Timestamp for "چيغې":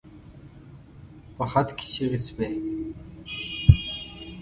1.93-2.19